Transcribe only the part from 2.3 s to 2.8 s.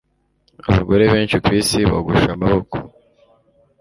amaboko